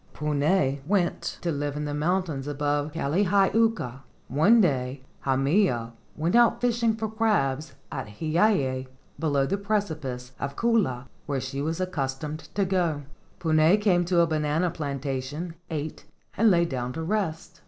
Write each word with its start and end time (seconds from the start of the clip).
Puna 0.15 0.77
went 0.87 1.37
to 1.41 1.51
live 1.51 1.77
in 1.77 1.85
the 1.85 1.91
moun¬ 1.93 2.25
tains 2.25 2.47
above 2.47 2.93
Kalihi 2.93 3.53
uka. 3.53 4.01
One 4.29 4.59
day 4.59 5.03
Haumea 5.25 5.91
went 6.15 6.35
out 6.35 6.59
fishing 6.59 6.95
for 6.95 7.07
crabs 7.07 7.75
at 7.91 8.07
Heeia, 8.07 8.87
below 9.19 9.45
the 9.45 9.59
precipice 9.59 10.31
of 10.39 10.55
Koolau, 10.55 11.05
where 11.27 11.39
she 11.39 11.61
was 11.61 11.79
accustomed 11.79 12.39
to 12.55 12.65
go. 12.65 13.03
Puna 13.39 13.77
came 13.77 14.03
to 14.05 14.21
a 14.21 14.25
banana 14.25 14.71
plantation, 14.71 15.53
ate, 15.69 16.05
and 16.35 16.49
lay 16.49 16.65
down 16.65 16.93
to 16.93 17.03
rest. 17.03 17.59